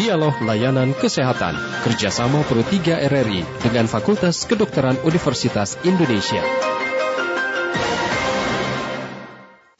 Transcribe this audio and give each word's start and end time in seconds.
Dialog 0.00 0.32
Layanan 0.40 0.96
Kesehatan 0.96 1.60
kerjasama 1.84 2.40
Pro 2.48 2.64
3 2.64 3.04
RRI 3.04 3.44
dengan 3.60 3.84
Fakultas 3.84 4.48
Kedokteran 4.48 4.96
Universitas 5.04 5.76
Indonesia. 5.84 6.40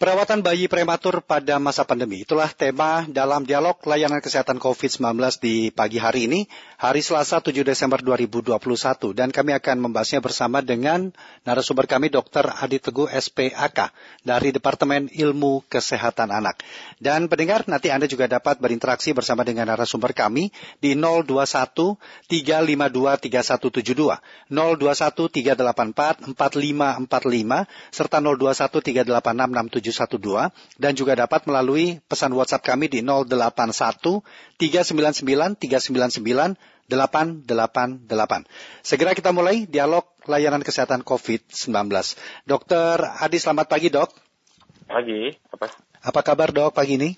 Perawatan 0.01 0.41
bayi 0.41 0.65
prematur 0.65 1.21
pada 1.21 1.61
masa 1.61 1.85
pandemi. 1.85 2.25
Itulah 2.25 2.49
tema 2.57 3.05
dalam 3.05 3.45
dialog 3.45 3.77
layanan 3.85 4.25
kesehatan 4.25 4.57
COVID-19 4.57 4.97
di 5.45 5.69
pagi 5.69 6.01
hari 6.01 6.25
ini, 6.25 6.49
hari 6.81 7.05
Selasa 7.05 7.45
7 7.45 7.61
Desember 7.61 8.01
2021. 8.01 8.57
Dan 9.13 9.29
kami 9.29 9.53
akan 9.53 9.77
membahasnya 9.77 10.25
bersama 10.25 10.65
dengan 10.65 11.13
narasumber 11.45 11.85
kami 11.85 12.09
Dr. 12.09 12.49
Adi 12.49 12.81
Teguh 12.81 13.13
SPAK 13.13 13.93
dari 14.25 14.57
Departemen 14.57 15.13
Ilmu 15.13 15.69
Kesehatan 15.69 16.33
Anak. 16.33 16.65
Dan 16.97 17.29
pendengar, 17.29 17.69
nanti 17.69 17.93
Anda 17.93 18.09
juga 18.09 18.25
dapat 18.25 18.57
berinteraksi 18.57 19.13
bersama 19.13 19.45
dengan 19.45 19.69
narasumber 19.69 20.17
kami 20.17 20.49
di 20.81 20.97
021 20.97 22.01
352 22.25 23.21
3172, 23.85 24.17
021 24.49 25.29
384 25.29 26.33
4545, 26.41 27.69
serta 27.93 28.17
021 28.17 28.81
386 28.81 29.90
712 29.91 30.55
dan 30.79 30.93
juga 30.95 31.19
dapat 31.19 31.45
melalui 31.45 31.99
pesan 32.07 32.33
WhatsApp 32.33 32.65
kami 32.65 32.87
di 32.89 33.03
081 33.03 34.23
399 34.57 35.59
399 35.59 36.57
888. 36.91 38.51
Segera 38.83 39.15
kita 39.15 39.31
mulai 39.31 39.71
dialog 39.71 40.03
layanan 40.27 40.67
kesehatan 40.67 41.07
COVID-19. 41.07 41.71
Dokter 42.45 42.99
Adi, 42.99 43.39
selamat 43.39 43.67
pagi 43.71 43.89
dok. 43.95 44.11
Pagi, 44.91 45.31
apa? 45.55 45.67
Apa 46.03 46.21
kabar 46.27 46.51
dok 46.51 46.75
pagi 46.75 46.99
ini? 46.99 47.11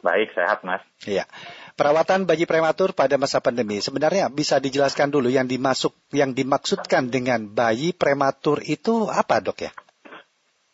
Baik, 0.00 0.32
sehat 0.32 0.64
mas. 0.64 0.80
Iya. 1.04 1.28
Perawatan 1.76 2.28
bayi 2.28 2.44
prematur 2.44 2.92
pada 2.92 3.16
masa 3.16 3.40
pandemi 3.40 3.80
sebenarnya 3.80 4.28
bisa 4.28 4.60
dijelaskan 4.60 5.08
dulu 5.08 5.32
yang 5.32 5.48
dimasuk 5.48 5.96
yang 6.12 6.36
dimaksudkan 6.36 7.08
dengan 7.08 7.48
bayi 7.48 7.96
prematur 7.96 8.60
itu 8.64 9.08
apa 9.08 9.40
dok 9.40 9.64
ya? 9.64 9.72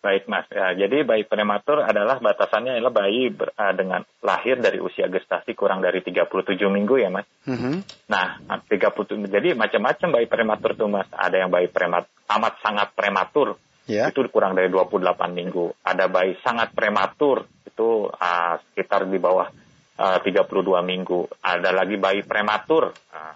Baik 0.06 0.30
mas, 0.30 0.46
ya, 0.54 0.70
jadi 0.78 1.02
bayi 1.02 1.26
prematur 1.26 1.82
adalah 1.82 2.22
batasannya 2.22 2.78
adalah 2.78 2.94
bayi 2.94 3.34
ber, 3.34 3.50
uh, 3.58 3.74
dengan 3.74 4.06
lahir 4.22 4.62
dari 4.62 4.78
usia 4.78 5.10
gestasi 5.10 5.58
kurang 5.58 5.82
dari 5.82 5.98
37 5.98 6.30
minggu 6.70 6.94
ya 7.02 7.10
mas. 7.10 7.26
Mm-hmm. 7.42 8.06
Nah, 8.06 8.38
37 8.70 9.26
jadi 9.26 9.58
macam-macam 9.58 10.08
bayi 10.14 10.30
prematur 10.30 10.78
itu 10.78 10.86
mas. 10.86 11.10
Ada 11.10 11.42
yang 11.42 11.50
bayi 11.50 11.66
prematur 11.66 12.06
amat 12.26 12.54
sangat 12.62 12.88
prematur 12.94 13.58
yeah. 13.86 14.10
itu 14.10 14.26
kurang 14.30 14.58
dari 14.58 14.70
28 14.70 15.02
minggu. 15.34 15.74
Ada 15.82 16.10
bayi 16.10 16.38
sangat 16.42 16.74
prematur 16.74 17.46
itu 17.66 18.10
uh, 18.10 18.54
sekitar 18.70 19.06
di 19.06 19.18
bawah 19.18 19.50
uh, 19.98 20.18
32 20.22 20.46
minggu. 20.82 21.26
Ada 21.42 21.70
lagi 21.74 21.96
bayi 21.98 22.22
prematur 22.26 22.94
uh, 22.94 23.34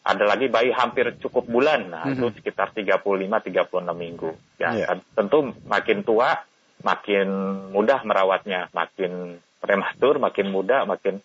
ada 0.00 0.24
lagi 0.24 0.48
bayi 0.48 0.72
hampir 0.72 1.12
cukup 1.20 1.44
bulan, 1.44 1.92
nah 1.92 2.04
mm 2.08 2.16
-hmm. 2.16 2.16
itu 2.16 2.26
sekitar 2.40 2.72
35-36 2.72 3.68
minggu. 3.92 4.30
Ya, 4.56 4.72
yeah. 4.72 4.96
tentu 5.12 5.52
makin 5.68 6.02
tua, 6.08 6.40
makin 6.80 7.28
mudah 7.70 8.00
merawatnya, 8.08 8.72
makin 8.72 9.44
prematur, 9.60 10.16
makin 10.16 10.48
muda, 10.48 10.88
makin 10.88 11.20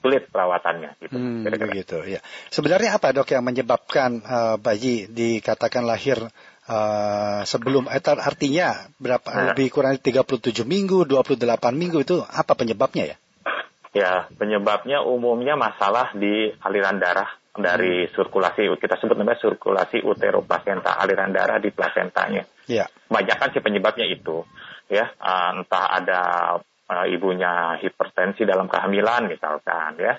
sulit 0.00 0.30
perawatannya. 0.32 0.96
Gitu. 1.04 1.14
Hmm, 1.14 1.44
begitu, 1.44 2.00
ya. 2.08 2.24
Sebenarnya 2.48 2.96
apa 2.96 3.12
dok 3.12 3.28
yang 3.28 3.44
menyebabkan 3.44 4.24
uh, 4.24 4.56
bayi 4.56 5.10
dikatakan 5.10 5.84
lahir 5.84 6.16
uh, 6.70 7.40
sebelum 7.44 7.92
eh, 7.92 8.00
artinya 8.00 8.88
berapa 8.96 9.28
nah. 9.28 9.44
lebih 9.52 9.68
kurang 9.68 10.00
37 10.00 10.64
minggu, 10.64 11.04
28 11.04 11.44
minggu 11.76 11.98
itu 12.00 12.24
apa 12.24 12.56
penyebabnya 12.56 13.14
ya? 13.14 13.16
Ya, 13.96 14.12
penyebabnya 14.36 15.00
umumnya 15.02 15.56
masalah 15.56 16.12
di 16.14 16.52
aliran 16.60 17.00
darah 17.00 17.37
dari 17.58 18.06
hmm. 18.06 18.12
sirkulasi 18.14 18.70
kita 18.78 18.96
sebut 18.98 19.18
namanya 19.18 19.42
sirkulasi 19.42 20.02
uteroplasenta 20.06 20.96
aliran 20.98 21.34
darah 21.34 21.58
di 21.58 21.74
plasentanya. 21.74 22.46
Ya. 22.70 22.86
Kebanyakan 23.10 23.48
sih 23.52 23.62
penyebabnya 23.62 24.06
itu 24.06 24.46
ya 24.88 25.04
uh, 25.04 25.50
entah 25.60 25.86
ada 25.92 26.22
uh, 26.88 27.06
ibunya 27.06 27.76
hipertensi 27.78 28.48
dalam 28.48 28.66
kehamilan 28.66 29.28
misalkan 29.28 30.00
ya 30.00 30.16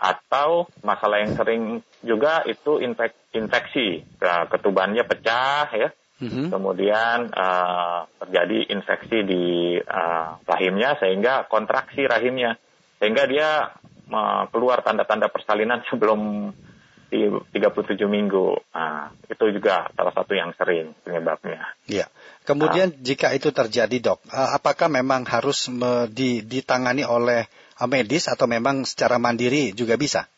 atau 0.00 0.64
masalah 0.80 1.20
yang 1.20 1.36
sering 1.36 1.62
juga 2.00 2.40
itu 2.48 2.80
infek 2.80 3.36
infeksi 3.36 4.00
ketubannya 4.48 5.04
pecah 5.04 5.68
ya 5.76 5.88
mm-hmm. 6.24 6.48
kemudian 6.48 7.28
uh, 7.28 8.08
terjadi 8.24 8.72
infeksi 8.72 9.18
di 9.28 9.44
uh, 9.76 10.40
rahimnya 10.48 10.96
sehingga 11.04 11.44
kontraksi 11.52 12.08
rahimnya 12.08 12.56
sehingga 12.96 13.28
dia 13.28 13.76
uh, 14.08 14.48
keluar 14.48 14.80
tanda-tanda 14.80 15.28
persalinan 15.28 15.84
sebelum 15.92 16.48
37 17.10 18.06
minggu. 18.06 18.54
Nah, 18.72 19.10
itu 19.26 19.44
juga 19.50 19.90
salah 19.92 20.14
satu 20.14 20.32
yang 20.32 20.54
sering 20.54 20.94
penyebabnya. 21.02 21.74
Iya. 21.90 22.06
Kemudian 22.46 22.94
nah, 22.94 22.98
jika 23.02 23.34
itu 23.34 23.50
terjadi, 23.50 23.96
dok, 23.98 24.22
eh, 24.30 24.50
apakah 24.54 24.86
memang 24.86 25.26
harus 25.26 25.66
di, 26.14 26.46
ditangani 26.46 27.02
oleh 27.02 27.44
eh, 27.50 27.88
medis 27.90 28.30
atau 28.30 28.46
memang 28.46 28.86
secara 28.86 29.18
mandiri 29.18 29.74
juga 29.74 29.98
bisa? 29.98 30.30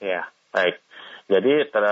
Iya, 0.00 0.26
baik. 0.50 0.88
Jadi 1.28 1.68
ter, 1.68 1.84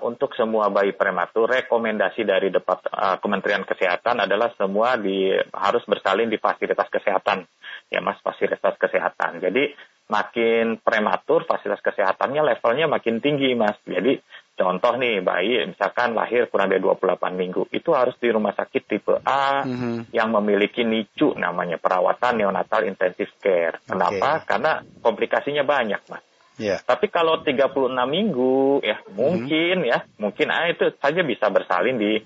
untuk 0.00 0.32
semua 0.32 0.72
bayi 0.72 0.96
prematur, 0.96 1.52
rekomendasi 1.52 2.24
dari 2.24 2.48
Depart, 2.48 2.88
uh, 2.88 3.20
Kementerian 3.20 3.60
Kesehatan 3.68 4.24
adalah 4.24 4.56
semua 4.56 4.96
di, 4.96 5.36
harus 5.52 5.84
bersalin 5.84 6.32
di 6.32 6.40
fasilitas 6.40 6.88
kesehatan, 6.88 7.44
ya 7.92 8.00
mas, 8.00 8.16
fasilitas 8.24 8.80
kesehatan. 8.80 9.44
Jadi 9.44 9.76
makin 10.10 10.82
prematur 10.82 11.46
fasilitas 11.46 11.80
kesehatannya 11.80 12.42
levelnya 12.42 12.90
makin 12.90 13.22
tinggi 13.22 13.54
mas. 13.54 13.78
Jadi 13.86 14.18
contoh 14.58 14.98
nih 14.98 15.22
bayi 15.22 15.64
misalkan 15.70 16.12
lahir 16.12 16.50
kurang 16.50 16.68
dari 16.68 16.82
28 16.82 17.16
minggu 17.32 17.70
itu 17.72 17.94
harus 17.94 18.18
di 18.18 18.28
rumah 18.28 18.52
sakit 18.52 18.82
tipe 18.84 19.14
A 19.22 19.64
mm-hmm. 19.64 20.10
yang 20.12 20.28
memiliki 20.34 20.82
NICU 20.82 21.38
namanya 21.38 21.78
perawatan 21.78 22.42
neonatal 22.42 22.84
intensive 22.84 23.30
care. 23.38 23.78
Kenapa? 23.86 24.42
Okay. 24.42 24.46
Karena 24.50 24.72
komplikasinya 25.00 25.62
banyak 25.62 26.02
mas. 26.10 26.26
Yeah. 26.60 26.82
Tapi 26.84 27.08
kalau 27.08 27.40
36 27.40 27.70
minggu 28.04 28.84
ya 28.84 28.98
mm-hmm. 29.00 29.14
mungkin 29.14 29.76
ya 29.86 29.98
mungkin 30.18 30.46
ah 30.50 30.68
itu 30.68 30.92
saja 30.98 31.22
bisa 31.22 31.48
bersalin 31.48 31.96
di 31.96 32.18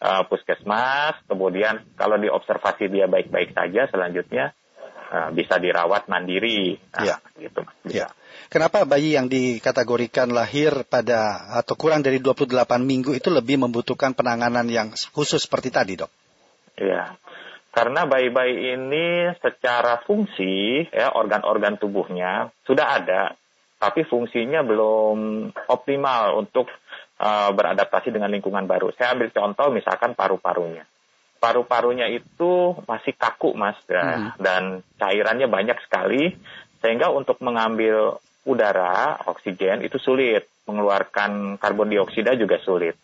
uh, 0.00 0.24
puskesmas. 0.24 1.20
Kemudian 1.28 1.84
kalau 2.00 2.16
diobservasi 2.16 2.88
dia 2.88 3.06
baik-baik 3.06 3.52
saja 3.52 3.86
selanjutnya 3.92 4.56
Eh, 5.06 5.30
bisa 5.38 5.62
dirawat 5.62 6.10
mandiri. 6.10 6.74
Nah, 6.90 7.02
ya. 7.06 7.16
gitu. 7.38 7.62
Ya. 7.86 8.10
Kenapa 8.50 8.82
bayi 8.82 9.14
yang 9.14 9.30
dikategorikan 9.30 10.34
lahir 10.34 10.82
pada 10.82 11.46
atau 11.62 11.78
kurang 11.78 12.02
dari 12.02 12.18
28 12.18 12.82
minggu 12.82 13.14
itu 13.14 13.30
lebih 13.30 13.62
membutuhkan 13.62 14.18
penanganan 14.18 14.66
yang 14.66 14.90
khusus 15.14 15.46
seperti 15.46 15.70
tadi, 15.70 15.94
Dok? 15.94 16.10
Iya. 16.82 17.14
Karena 17.70 18.02
bayi-bayi 18.08 18.74
ini 18.74 19.30
secara 19.38 20.02
fungsi 20.02 20.88
ya 20.90 21.12
organ-organ 21.14 21.78
tubuhnya 21.78 22.50
sudah 22.64 22.98
ada, 22.98 23.36
tapi 23.78 24.02
fungsinya 24.08 24.64
belum 24.64 25.52
optimal 25.70 26.40
untuk 26.40 26.66
uh, 27.20 27.52
beradaptasi 27.52 28.10
dengan 28.10 28.32
lingkungan 28.32 28.64
baru. 28.64 28.90
Saya 28.96 29.12
ambil 29.14 29.28
contoh 29.30 29.68
misalkan 29.70 30.16
paru-parunya 30.16 30.88
paru-parunya 31.46 32.10
itu 32.10 32.74
masih 32.90 33.14
kaku 33.14 33.54
mas 33.54 33.78
ya, 33.86 34.02
hmm. 34.02 34.42
dan 34.42 34.82
cairannya 34.98 35.46
banyak 35.46 35.78
sekali 35.86 36.34
sehingga 36.82 37.14
untuk 37.14 37.38
mengambil 37.38 38.18
udara 38.42 39.22
oksigen 39.30 39.86
itu 39.86 40.02
sulit. 40.02 40.50
Mengeluarkan 40.66 41.62
karbon 41.62 41.94
dioksida 41.94 42.34
juga 42.34 42.58
sulit. 42.58 42.98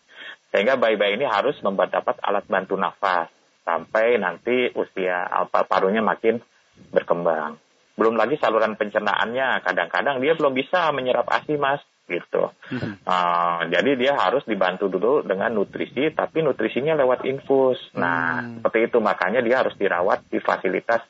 Sehingga 0.51 0.75
bayi-bayi 0.75 1.15
ini 1.15 1.23
harus 1.23 1.55
mendapat 1.63 2.19
alat 2.19 2.43
bantu 2.43 2.75
nafas 2.75 3.31
sampai 3.63 4.19
nanti 4.19 4.67
usia 4.75 5.23
apa 5.23 5.63
parunya 5.63 6.03
makin 6.03 6.43
berkembang. 6.91 7.55
Belum 7.95 8.19
lagi 8.19 8.35
saluran 8.35 8.75
pencernaannya 8.75 9.63
kadang-kadang 9.63 10.19
dia 10.19 10.35
belum 10.35 10.51
bisa 10.51 10.91
menyerap 10.91 11.31
ASI 11.31 11.55
mas 11.55 11.79
gitu. 12.07 12.51
Hmm. 12.69 12.99
Uh, 13.07 13.59
jadi 13.71 13.95
dia 13.95 14.13
harus 14.19 14.43
dibantu 14.43 14.91
dulu 14.91 15.23
dengan 15.23 15.55
nutrisi, 15.55 16.11
tapi 16.11 16.43
nutrisinya 16.43 16.93
lewat 16.99 17.23
infus. 17.23 17.79
Nah, 17.95 18.43
hmm. 18.43 18.59
seperti 18.59 18.79
itu 18.91 18.97
makanya 18.99 19.39
dia 19.39 19.63
harus 19.63 19.75
dirawat 19.79 20.27
di 20.27 20.43
fasilitas 20.43 21.03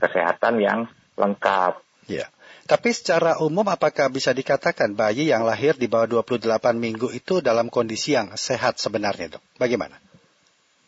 kesehatan 0.00 0.60
yang 0.60 0.88
lengkap. 1.18 1.80
Ya. 2.08 2.28
Tapi 2.64 2.96
secara 2.96 3.36
umum 3.44 3.68
apakah 3.68 4.08
bisa 4.08 4.32
dikatakan 4.32 4.96
bayi 4.96 5.28
yang 5.28 5.44
lahir 5.44 5.76
di 5.76 5.84
bawah 5.84 6.24
28 6.24 6.72
minggu 6.80 7.12
itu 7.12 7.44
dalam 7.44 7.68
kondisi 7.68 8.16
yang 8.16 8.32
sehat 8.40 8.80
sebenarnya, 8.80 9.36
Dok? 9.36 9.44
Bagaimana? 9.60 10.00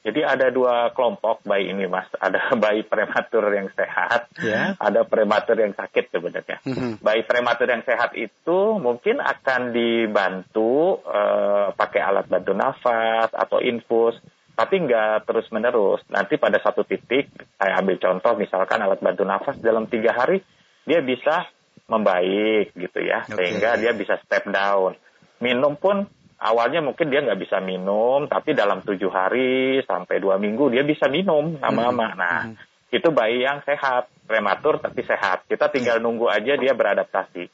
Jadi 0.07 0.23
ada 0.23 0.55
dua 0.55 0.95
kelompok 0.95 1.43
bayi 1.43 1.75
ini, 1.75 1.91
Mas. 1.91 2.07
Ada 2.15 2.55
bayi 2.63 2.87
prematur 2.87 3.43
yang 3.51 3.67
sehat, 3.75 4.31
yeah. 4.39 4.79
ada 4.79 5.03
prematur 5.03 5.59
yang 5.59 5.75
sakit 5.75 6.15
sebenarnya. 6.15 6.63
Mm-hmm. 6.63 7.03
Bayi 7.03 7.27
prematur 7.27 7.67
yang 7.67 7.83
sehat 7.83 8.15
itu 8.15 8.79
mungkin 8.79 9.19
akan 9.19 9.75
dibantu 9.75 11.03
uh, 11.03 11.75
pakai 11.75 12.07
alat 12.07 12.31
bantu 12.31 12.55
nafas 12.55 13.35
atau 13.35 13.59
infus, 13.59 14.15
tapi 14.55 14.87
nggak 14.87 15.27
terus 15.27 15.51
menerus. 15.51 16.07
Nanti 16.07 16.39
pada 16.39 16.63
satu 16.63 16.87
titik, 16.87 17.27
saya 17.59 17.83
ambil 17.83 17.99
contoh 17.99 18.39
misalkan 18.39 18.79
alat 18.79 19.03
bantu 19.03 19.27
nafas 19.27 19.59
dalam 19.59 19.91
tiga 19.91 20.15
hari 20.15 20.39
dia 20.87 21.03
bisa 21.03 21.51
membaik 21.91 22.79
gitu 22.79 23.03
ya, 23.03 23.27
Oke. 23.27 23.43
sehingga 23.43 23.75
dia 23.75 23.91
bisa 23.91 24.23
step 24.23 24.47
down. 24.55 24.95
Minum 25.43 25.75
pun 25.75 26.07
awalnya 26.41 26.85
mungkin 26.85 27.09
dia 27.09 27.25
nggak 27.25 27.41
bisa 27.41 27.59
minum, 27.65 28.29
tapi 28.29 28.53
dalam 28.53 28.85
tujuh 28.85 29.09
hari 29.09 29.81
sampai 29.85 30.21
dua 30.21 30.37
minggu 30.37 30.69
dia 30.73 30.85
bisa 30.85 31.09
minum 31.09 31.57
lama-lama. 31.57 32.13
Nah, 32.13 32.41
Mhm. 32.53 32.57
itu 32.93 33.09
bayi 33.13 33.45
yang 33.45 33.65
sehat, 33.65 34.09
prematur 34.29 34.79
tapi 34.79 35.03
sehat. 35.03 35.49
Kita 35.49 35.73
tinggal 35.73 36.01
nunggu 36.01 36.29
aja 36.29 36.57
dia 36.57 36.73
beradaptasi. 36.77 37.49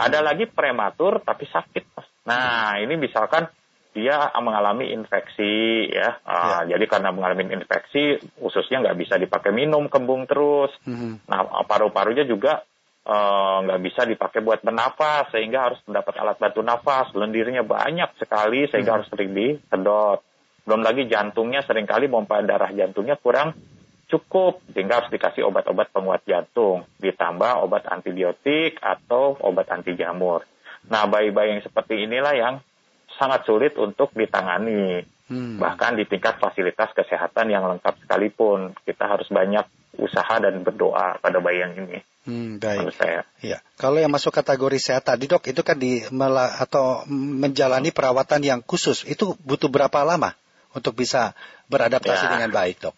Ada 0.00 0.24
lagi 0.24 0.48
prematur 0.48 1.20
tapi 1.20 1.44
sakit. 1.50 1.84
Nah, 2.24 2.78
ini 2.80 2.96
misalkan 2.96 3.50
dia 3.90 4.30
mengalami 4.38 4.94
infeksi 4.94 5.90
ya. 5.90 6.22
Ah, 6.22 6.62
Jadi 6.62 6.86
karena 6.86 7.10
mengalami 7.10 7.50
infeksi, 7.58 8.22
khususnya 8.38 8.80
nggak 8.86 8.98
bisa 9.02 9.18
dipakai 9.18 9.50
minum 9.50 9.90
kembung 9.90 10.30
terus. 10.30 10.70
Mhm. 10.86 11.26
Nah, 11.26 11.66
paru-parunya 11.66 12.22
juga 12.22 12.62
eh, 13.06 13.56
nggak 13.64 13.80
bisa 13.80 14.02
dipakai 14.04 14.40
buat 14.44 14.60
bernafas, 14.64 15.32
sehingga 15.32 15.70
harus 15.70 15.80
mendapat 15.86 16.14
alat 16.20 16.36
bantu 16.36 16.60
nafas. 16.60 17.12
Lendirnya 17.16 17.64
banyak 17.64 18.16
sekali, 18.20 18.66
sehingga 18.68 19.00
harus 19.00 19.08
sering 19.08 19.32
disedot. 19.32 20.20
Belum 20.64 20.84
lagi 20.84 21.08
jantungnya 21.08 21.64
sering 21.64 21.88
kali 21.88 22.06
pompa 22.06 22.44
darah 22.44 22.70
jantungnya 22.70 23.16
kurang 23.16 23.56
cukup, 24.10 24.66
sehingga 24.74 25.00
harus 25.00 25.10
dikasih 25.14 25.46
obat-obat 25.46 25.94
penguat 25.94 26.26
jantung, 26.26 26.82
ditambah 26.98 27.62
obat 27.62 27.86
antibiotik 27.86 28.82
atau 28.82 29.38
obat 29.38 29.70
anti 29.70 29.94
jamur. 29.94 30.42
Nah, 30.90 31.06
bayi-bayi 31.06 31.56
yang 31.56 31.62
seperti 31.62 32.10
inilah 32.10 32.34
yang 32.34 32.54
sangat 33.14 33.46
sulit 33.46 33.78
untuk 33.78 34.10
ditangani. 34.16 35.06
Hmm. 35.30 35.62
Bahkan 35.62 35.94
di 35.94 36.04
tingkat 36.10 36.42
fasilitas 36.42 36.90
kesehatan 36.90 37.54
yang 37.54 37.70
lengkap 37.70 38.02
sekalipun, 38.02 38.74
kita 38.82 39.06
harus 39.06 39.30
banyak 39.30 39.62
usaha 40.00 40.34
dan 40.40 40.64
berdoa 40.64 41.20
pada 41.20 41.38
bayi 41.38 41.60
yang 41.62 41.76
ini. 41.76 42.00
Hmm, 42.24 42.60
baik. 42.60 42.84
Menurut 42.84 42.96
saya. 43.00 43.20
Ya, 43.40 43.58
kalau 43.80 43.96
yang 43.96 44.12
masuk 44.12 44.32
kategori 44.32 44.76
sehat 44.80 45.08
tadi 45.08 45.24
dok, 45.28 45.44
itu 45.48 45.60
kan 45.64 45.76
di 45.80 46.04
atau 46.60 47.04
menjalani 47.08 47.92
perawatan 47.92 48.40
yang 48.44 48.60
khusus, 48.60 49.04
itu 49.08 49.36
butuh 49.40 49.72
berapa 49.72 50.04
lama 50.04 50.36
untuk 50.76 50.96
bisa 50.96 51.32
beradaptasi 51.72 52.24
Ya. 52.28 52.32
dengan 52.36 52.50
baik 52.52 52.76
dok? 52.84 52.96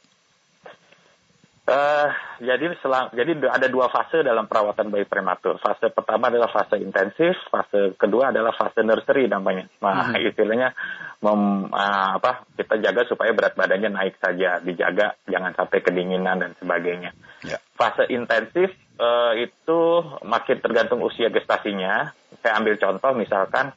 Eh, 1.73 2.09
jadi 2.45 2.69
selang, 2.85 3.09
jadi 3.17 3.33
ada 3.49 3.65
dua 3.73 3.89
fase 3.89 4.21
dalam 4.21 4.45
perawatan 4.45 4.93
bayi 4.93 5.09
prematur. 5.09 5.57
Fase 5.57 5.89
pertama 5.89 6.29
adalah 6.29 6.53
fase 6.53 6.77
intensif, 6.77 7.33
fase 7.49 7.97
kedua 7.97 8.29
adalah 8.29 8.53
fase 8.53 8.85
nursery 8.85 9.25
namanya. 9.25 9.73
Nah, 9.81 10.13
Mhm. 10.13 10.21
istilahnya 10.29 10.77
mem, 11.25 11.73
ah, 11.73 12.21
apa 12.21 12.45
kita 12.61 12.77
jaga 12.77 13.09
supaya 13.09 13.33
berat 13.33 13.57
badannya 13.57 13.89
naik 13.89 14.21
saja, 14.21 14.61
dijaga 14.61 15.17
jangan 15.25 15.57
sampai 15.57 15.79
kedinginan 15.81 16.45
dan 16.45 16.53
sebagainya. 16.61 17.17
Ya. 17.41 17.57
Fase 17.73 18.05
intensif 18.13 18.69
eh, 18.93 19.33
itu 19.49 19.81
makin 20.23 20.61
tergantung 20.61 21.01
usia 21.03 21.27
gestasinya. 21.27 22.13
Saya 22.39 22.61
ambil 22.61 22.77
contoh 22.77 23.17
misalkan 23.17 23.73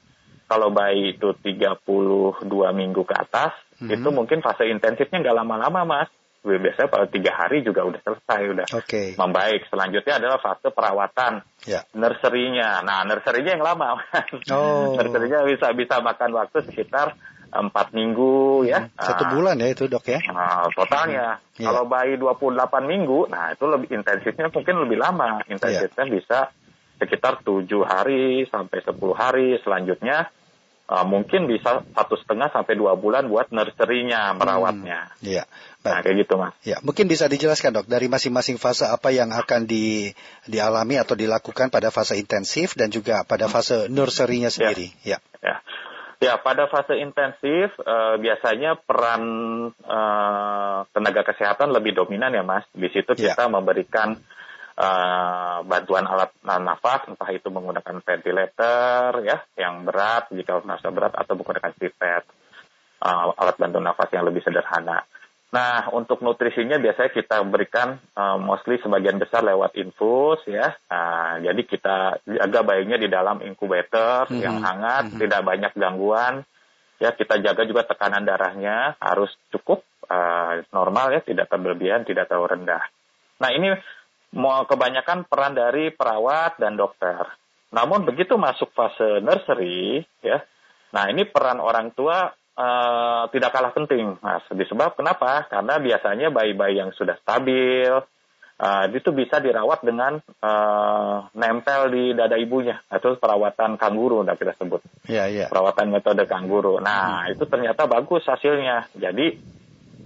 kalau 0.45 0.69
bayi 0.69 1.15
itu 1.17 1.33
32 1.41 2.69
minggu 2.75 3.01
ke 3.07 3.15
atas, 3.15 3.55
Mhm. 3.81 3.89
itu 3.89 4.09
mungkin 4.11 4.43
fase 4.43 4.69
intensifnya 4.69 5.23
nggak 5.23 5.37
lama-lama, 5.41 5.81
Mas. 5.87 6.09
Biasanya 6.45 6.89
kalau 6.93 7.07
tiga 7.09 7.33
hari 7.33 7.65
juga 7.65 7.81
udah 7.81 7.97
selesai, 7.99 8.41
udah 8.53 8.67
Oke. 8.77 9.17
membaik. 9.17 9.65
Selanjutnya 9.65 10.21
adalah 10.21 10.37
fase 10.37 10.69
perawatan 10.69 11.41
Ya. 11.65 11.81
nursery-nya. 11.97 12.85
Nah, 12.85 13.01
nursery-nya 13.03 13.57
yang 13.57 13.65
lama. 13.65 13.97
Oh. 14.53 14.93
nursery-nya 14.93 15.41
bisa 15.43 15.73
bisa 15.73 15.97
makan 15.99 16.37
waktu 16.37 16.61
sekitar 16.69 17.17
empat 17.49 17.95
minggu 17.95 18.67
ya. 18.67 18.91
Satu 18.93 19.25
Nah, 19.25 19.31
bulan 19.33 19.55
ya 19.57 19.73
itu 19.73 19.89
dok 19.89 20.05
ya? 20.05 20.19
Nah, 20.29 20.69
totalnya. 20.69 21.41
Iya. 21.57 21.65
Kalau 21.65 21.87
bayi 21.87 22.19
28 22.19 22.85
minggu, 22.85 23.25
nah 23.31 23.49
itu 23.49 23.65
lebih 23.65 23.89
intensifnya 23.89 24.51
mungkin 24.51 24.75
lebih 24.85 24.97
lama. 24.99 25.41
Intensifnya 25.47 26.05
Iya. 26.05 26.13
bisa 26.13 26.39
sekitar 26.95 27.41
tujuh 27.41 27.81
hari 27.83 28.45
sampai 28.47 28.83
10 28.83 29.15
hari. 29.15 29.57
Selanjutnya 29.63 30.29
uh, 30.89 31.05
mungkin 31.05 31.49
bisa 31.49 31.81
satu 31.81 32.15
setengah 32.17 32.49
sampai 32.53 32.77
dua 32.77 32.93
bulan 32.97 33.25
buat 33.29 33.49
nursery-nya, 33.49 34.37
merawatnya. 34.37 35.13
Iya. 35.21 35.43
Nah, 35.85 36.01
Baik. 36.01 36.03
kayak 36.09 36.17
gitu, 36.25 36.33
Mas. 36.41 36.53
Ya, 36.65 36.77
mungkin 36.81 37.05
bisa 37.05 37.29
dijelaskan 37.29 37.77
dok 37.77 37.85
dari 37.85 38.09
masing-masing 38.09 38.57
fase 38.57 38.89
apa 38.89 39.13
yang 39.13 39.29
akan 39.29 39.69
di, 39.69 40.09
dialami 40.49 40.97
atau 40.97 41.13
dilakukan 41.13 41.69
pada 41.69 41.93
fase 41.93 42.17
intensif 42.17 42.73
dan 42.73 42.89
juga 42.89 43.21
pada 43.21 43.45
fase 43.45 43.85
nursery-nya 43.89 44.49
sendiri. 44.49 44.89
Ya. 45.05 45.21
Ya. 45.45 45.61
Ya, 46.23 46.39
pada 46.41 46.65
fase 46.71 46.97
intensif 46.97 47.75
eh, 47.75 48.15
biasanya 48.17 48.81
peran 48.81 49.23
eh, 49.77 50.77
tenaga 50.89 51.21
kesehatan 51.21 51.69
lebih 51.69 51.93
dominan 51.93 52.33
ya, 52.33 52.41
Mas. 52.41 52.65
Di 52.73 52.89
situ 52.89 53.13
Ya. 53.19 53.37
kita 53.37 53.45
memberikan 53.51 54.17
eh, 54.75 55.57
bantuan 55.63 56.05
alat 56.07 56.35
nafas, 56.43 57.07
entah 57.07 57.29
itu 57.31 57.47
menggunakan 57.47 58.03
ventilator 58.03 59.23
ya, 59.23 59.37
yang 59.55 59.87
berat 59.87 60.27
jika 60.35 60.59
merasa 60.63 60.91
berat 60.91 61.15
atau 61.15 61.33
menggunakan 61.39 61.71
pipet, 61.75 62.23
eh, 63.01 63.25
alat 63.39 63.55
bantu 63.55 63.79
nafas 63.79 64.09
yang 64.11 64.27
lebih 64.27 64.43
sederhana. 64.43 65.07
Nah, 65.55 65.87
untuk 65.95 66.19
nutrisinya 66.19 66.75
biasanya 66.75 67.11
kita 67.15 67.39
berikan 67.47 67.95
eh, 67.95 68.37
mostly 68.43 68.75
sebagian 68.83 69.15
besar 69.15 69.47
lewat 69.47 69.79
infus 69.79 70.43
ya. 70.51 70.75
Nah, 70.91 71.39
jadi 71.39 71.61
kita 71.63 71.97
jaga 72.27 72.59
bayinya 72.67 72.99
di 72.99 73.07
dalam 73.07 73.39
inkubator 73.39 74.27
Mhm. 74.27 74.41
yang 74.43 74.59
hangat, 74.59 75.15
Mhm. 75.15 75.19
tidak 75.23 75.41
banyak 75.47 75.71
gangguan. 75.79 76.43
Ya, 76.99 77.11
kita 77.11 77.39
jaga 77.43 77.63
juga 77.67 77.87
tekanan 77.87 78.27
darahnya 78.27 78.99
harus 78.99 79.31
cukup 79.51 79.83
eh, 80.05 80.61
normal 80.69 81.17
ya, 81.17 81.25
tidak 81.25 81.49
terberlebihan, 81.49 82.05
tidak 82.05 82.29
terlalu 82.29 82.61
rendah. 82.61 82.83
Nah, 83.41 83.49
ini 83.49 83.73
kebanyakan 84.33 85.27
peran 85.27 85.53
dari 85.53 85.91
perawat 85.91 86.57
dan 86.57 86.79
dokter. 86.79 87.25
Namun 87.75 88.07
begitu 88.07 88.39
masuk 88.39 88.71
fase 88.71 89.19
nursery 89.19 90.05
ya. 90.23 90.39
Nah, 90.95 91.11
ini 91.11 91.27
peran 91.27 91.59
orang 91.59 91.91
tua 91.91 92.31
eh, 92.31 93.23
tidak 93.35 93.51
kalah 93.51 93.75
penting, 93.75 94.15
Mas. 94.23 94.47
Disebab 94.47 94.95
kenapa? 94.95 95.43
Karena 95.51 95.75
biasanya 95.75 96.31
bayi-bayi 96.31 96.79
yang 96.79 96.95
sudah 96.95 97.19
stabil 97.19 97.91
eh, 98.55 98.85
itu 98.95 99.11
bisa 99.11 99.43
dirawat 99.43 99.83
dengan 99.83 100.23
eh, 100.23 101.17
nempel 101.35 101.91
di 101.91 102.03
dada 102.15 102.39
ibunya. 102.39 102.79
Itu 102.87 103.19
perawatan 103.19 103.75
kanguru, 103.75 104.23
udah 104.23 104.39
kita 104.39 104.55
sebut 104.55 104.79
Ya, 105.11 105.27
ya. 105.27 105.51
perawatan 105.51 105.91
metode 105.91 106.23
kanguru. 106.31 106.79
Nah, 106.79 107.27
itu 107.27 107.43
ternyata 107.43 107.91
bagus 107.91 108.23
hasilnya. 108.23 108.87
Jadi 108.95 109.35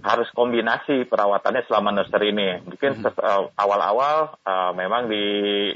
harus 0.00 0.28
kombinasi 0.32 1.04
perawatannya 1.04 1.68
selama 1.68 1.92
nursery 1.92 2.32
ini. 2.32 2.64
Mungkin 2.64 3.04
ses- 3.04 3.20
eh, 3.20 3.44
awal-awal 3.56 4.40
eh, 4.40 4.72
memang 4.76 5.12
di 5.12 5.24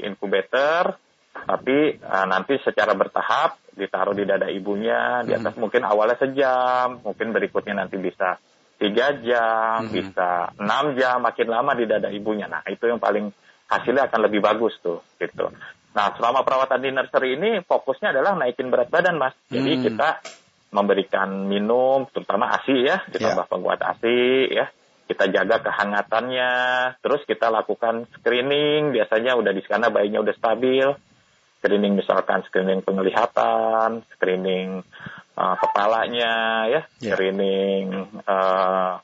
inkubator, 0.01 0.97
tapi 1.45 1.99
eh, 2.01 2.25
nanti 2.25 2.57
secara 2.65 2.97
bertahap 2.97 3.61
ditaruh 3.75 4.15
di 4.15 4.23
dada 4.25 4.47
ibunya, 4.49 5.21
di 5.27 5.35
atas 5.35 5.53
mungkin 5.59 5.83
awalnya 5.83 6.17
sejam, 6.17 7.03
mungkin 7.03 7.35
berikutnya 7.35 7.85
nanti 7.85 7.99
bisa 7.99 8.39
tiga 8.75 9.15
jam, 9.23 9.87
Mhm. 9.87 9.91
bisa 9.93 10.51
enam 10.59 10.95
jam, 10.99 11.23
makin 11.23 11.47
lama 11.47 11.71
di 11.75 11.85
dada 11.87 12.09
ibunya. 12.11 12.47
Nah, 12.47 12.63
itu 12.67 12.87
yang 12.87 12.99
paling 12.99 13.31
hasilnya 13.71 14.07
akan 14.11 14.19
lebih 14.27 14.43
bagus 14.43 14.75
tuh, 14.83 15.03
gitu. 15.19 15.51
Nah, 15.95 16.11
selama 16.19 16.43
perawatan 16.43 16.83
di 16.83 16.89
nursery 16.91 17.39
ini 17.39 17.63
fokusnya 17.63 18.11
adalah 18.11 18.35
naikin 18.35 18.67
berat 18.67 18.91
badan, 18.91 19.15
Mas. 19.15 19.35
Jadi 19.47 19.79
Hmm. 19.79 19.83
kita 19.87 20.09
memberikan 20.75 21.47
minum, 21.47 22.03
terutama 22.11 22.51
ASI 22.59 22.83
ya, 22.83 22.99
ditambah 23.07 23.47
penguat 23.47 23.79
ASI 23.79 24.51
ya. 24.51 24.67
Kita 25.05 25.29
jaga 25.29 25.61
kehangatannya, 25.61 26.51
terus 26.99 27.21
kita 27.29 27.47
lakukan 27.53 28.09
screening, 28.19 28.89
biasanya 28.91 29.37
udah 29.37 29.53
di 29.53 29.63
sana 29.63 29.87
bayinya 29.93 30.19
udah 30.19 30.35
stabil. 30.35 30.87
Screening 31.61 31.95
misalkan 31.95 32.43
screening 32.49 32.81
penglihatan, 32.83 34.03
screening 34.17 34.81
uh, 35.37 35.55
kepalanya 35.61 36.65
ya, 36.67 36.81
Ya. 36.99 37.13
screening 37.15 37.93
uh, 38.25 38.97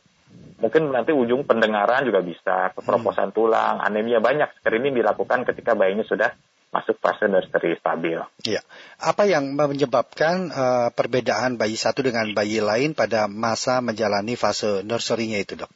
mungkin 0.62 0.94
nanti 0.94 1.10
ujung 1.14 1.46
pendengaran 1.46 2.06
juga 2.06 2.22
bisa, 2.22 2.70
keperoposan 2.78 3.34
tulang, 3.34 3.82
anemia 3.82 4.22
banyak 4.22 4.62
screening 4.62 4.94
dilakukan 4.94 5.46
ketika 5.50 5.74
bayinya 5.74 6.06
sudah 6.06 6.34
masuk 6.72 6.98
fase 7.04 7.28
nursery 7.28 7.76
stabil. 7.78 8.18
Ya. 8.48 8.64
Apa 8.98 9.28
yang 9.28 9.54
menyebabkan 9.54 10.50
eh, 10.50 10.90
perbedaan 10.96 11.60
bayi 11.60 11.76
satu 11.76 12.02
dengan 12.02 12.32
bayi 12.32 12.64
lain 12.64 12.96
pada 12.96 13.28
masa 13.28 13.84
menjalani 13.84 14.40
fase 14.40 14.82
nursery-nya 14.82 15.44
itu, 15.44 15.60
dok? 15.60 15.72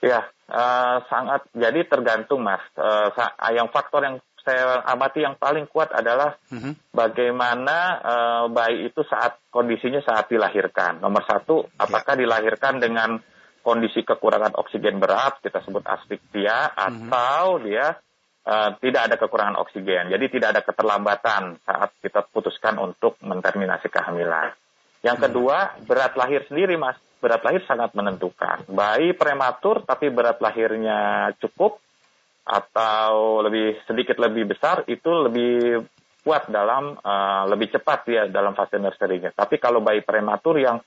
Ya, 0.00 0.30
eh, 0.48 0.96
sangat. 1.10 1.50
Jadi 1.52 1.84
tergantung, 1.90 2.46
Mas. 2.46 2.62
Sa- 3.18 3.34
yang 3.50 3.68
faktor 3.74 4.06
yang 4.06 4.16
saya 4.44 4.84
amati 4.84 5.24
yang 5.24 5.40
paling 5.40 5.64
kuat 5.72 5.88
adalah 5.90 6.36
Mhm. 6.52 6.94
bagaimana 6.94 7.76
eh, 8.04 8.44
bayi 8.52 8.92
itu 8.92 9.02
saat 9.08 9.40
kondisinya 9.50 10.04
saat 10.04 10.30
dilahirkan. 10.30 11.00
Nomor 11.00 11.24
satu, 11.26 11.64
apakah 11.80 12.14
dilahirkan 12.14 12.78
dengan 12.78 13.18
kondisi 13.64 14.04
kekurangan 14.04 14.52
oksigen 14.60 15.00
berat, 15.00 15.40
kita 15.40 15.64
sebut 15.64 15.80
aspiksia, 15.88 16.68
atau 16.76 17.64
dia 17.64 17.96
eh, 18.44 18.70
tidak 18.80 19.02
ada 19.10 19.16
kekurangan 19.20 19.56
oksigen. 19.60 20.12
Jadi 20.12 20.24
tidak 20.28 20.48
ada 20.56 20.62
keterlambatan 20.62 21.58
saat 21.64 21.90
kita 22.00 22.24
putuskan 22.28 22.76
untuk 22.80 23.16
menterminasi 23.24 23.88
kehamilan. 23.88 24.52
Yang 25.04 25.28
kedua, 25.28 25.76
berat 25.84 26.16
lahir 26.16 26.44
sendiri, 26.48 26.80
Mas. 26.80 26.96
Berat 27.20 27.44
lahir 27.44 27.64
sangat 27.64 27.92
menentukan. 27.96 28.68
Bayi 28.68 29.16
prematur 29.16 29.84
tapi 29.84 30.12
berat 30.12 30.40
lahirnya 30.40 31.32
cukup, 31.40 31.80
atau 32.44 33.40
lebih 33.40 33.80
sedikit 33.88 34.20
lebih 34.20 34.52
besar 34.52 34.84
itu 34.84 35.08
lebih 35.08 35.80
kuat 36.20 36.48
dalam 36.52 36.96
uh, 37.00 37.44
lebih 37.48 37.72
cepat 37.72 38.00
ya 38.08 38.22
dalam 38.28 38.52
fase 38.52 38.76
nursery-nya. 38.76 39.32
Tapi 39.32 39.56
kalau 39.56 39.80
bayi 39.80 40.04
prematur 40.04 40.60
yang 40.60 40.80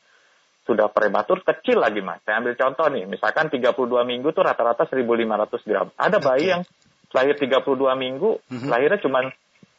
sudah 0.65 0.91
prematur 0.91 1.41
kecil 1.41 1.81
lagi 1.81 2.03
mas. 2.03 2.21
Saya 2.27 2.43
ambil 2.43 2.53
contoh 2.59 2.91
nih, 2.91 3.07
misalkan 3.07 3.47
32 3.47 3.73
minggu 4.03 4.35
tuh 4.35 4.43
rata-rata 4.43 4.83
1.500 4.85 5.69
gram. 5.69 5.87
Ada 5.95 6.17
bayi 6.19 6.43
okay. 6.43 6.53
yang 6.53 6.61
lahir 7.15 7.35
32 7.39 7.63
minggu, 7.95 8.39
mm-hmm. 8.51 8.69
lahirnya 8.69 8.99
cuma 8.99 9.19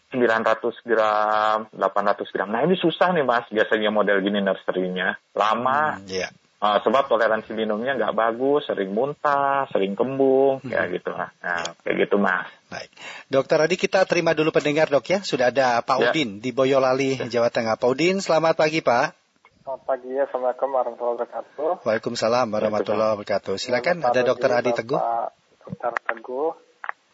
900 0.08 0.88
gram, 0.88 1.58
800 1.76 2.32
gram. 2.32 2.48
Nah 2.48 2.64
ini 2.64 2.80
susah 2.80 3.12
nih 3.12 3.24
mas, 3.28 3.44
biasanya 3.52 3.92
model 3.92 4.24
gini 4.24 4.40
nursery-nya. 4.40 5.20
Lama, 5.36 6.00
mm, 6.00 6.08
yeah. 6.08 6.32
Uh, 6.58 6.82
sebab 6.82 7.06
toleransi 7.06 7.54
minumnya 7.54 7.94
nggak 7.94 8.18
bagus, 8.18 8.66
sering 8.66 8.90
muntah, 8.90 9.70
sering 9.70 9.94
kembung, 9.94 10.58
hmm. 10.58 10.74
ya 10.74 10.90
gitu 10.90 11.14
lah. 11.14 11.30
Nah, 11.38 11.70
kayak 11.86 11.96
gitu 12.02 12.18
mas. 12.18 12.50
Baik, 12.66 12.90
dokter 13.30 13.62
Adi 13.62 13.78
kita 13.78 14.02
terima 14.10 14.34
dulu 14.34 14.50
pendengar 14.50 14.90
dok 14.90 15.06
ya. 15.06 15.22
Sudah 15.22 15.54
ada 15.54 15.78
Pak 15.86 15.96
ya. 16.02 16.10
Udin 16.10 16.42
di 16.42 16.50
Boyolali, 16.50 17.14
ya. 17.14 17.38
Jawa 17.38 17.54
Tengah. 17.54 17.78
Pak 17.78 17.86
Udin, 17.86 18.18
selamat 18.18 18.58
pagi 18.58 18.82
Pak. 18.82 19.14
Selamat 19.62 19.82
pagi 19.86 20.10
ya, 20.10 20.26
Assalamualaikum 20.26 20.68
warahmatullahi 20.74 21.14
wabarakatuh. 21.22 21.70
Waalaikumsalam 21.86 22.46
warahmatullahi 22.50 23.10
wabarakatuh. 23.14 23.54
Silakan, 23.54 23.96
ada 24.02 24.20
dokter 24.26 24.50
Adi 24.50 24.74
Teguh. 24.74 24.98
Dokter 25.62 25.94
Teguh, 26.10 26.58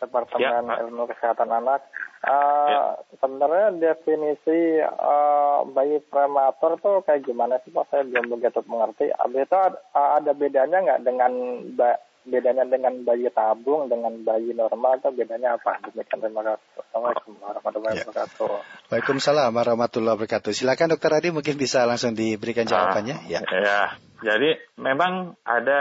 Departemen 0.04 0.64
ya, 0.68 0.84
Ilmu 0.84 1.08
Kesehatan 1.08 1.50
Anak. 1.50 1.80
Uh, 2.24 2.68
ya. 2.72 2.82
Sebenarnya 3.20 3.68
definisi 3.76 4.80
uh, 4.80 5.64
bayi 5.68 6.00
prematur 6.08 6.80
tuh 6.80 7.04
kayak 7.04 7.28
gimana 7.28 7.60
sih 7.64 7.72
Pak? 7.72 7.92
Saya 7.92 8.08
belum 8.08 8.36
begitu 8.36 8.64
mengerti. 8.64 9.12
Abis 9.12 9.44
itu 9.44 9.56
uh, 9.56 10.10
ada 10.16 10.32
bedanya 10.32 10.80
nggak 10.80 11.02
dengan 11.04 11.32
ba 11.76 12.00
bedanya 12.24 12.64
dengan 12.64 13.04
bayi 13.04 13.28
tabung 13.28 13.92
dengan 13.92 14.16
bayi 14.24 14.56
normal 14.56 14.96
atau 14.96 15.12
bedanya 15.12 15.60
apa? 15.60 15.76
Demikian 15.84 16.24
terima 16.24 16.40
kasih. 16.40 16.68
Assalamualaikum 16.80 17.32
warahmatullahi 17.44 17.94
ya. 18.00 18.04
wabarakatuh. 18.08 18.48
Waalaikumsalam 18.88 19.50
warahmatullahi 19.52 20.14
wabarakatuh. 20.16 20.50
Silakan 20.56 20.96
Dokter 20.96 21.12
Adi 21.12 21.28
mungkin 21.28 21.60
bisa 21.60 21.84
langsung 21.84 22.16
diberikan 22.16 22.64
jawabannya. 22.64 23.28
ya. 23.28 23.44
ya. 23.44 23.80
Jadi 24.24 24.56
memang 24.80 25.36
ada. 25.44 25.80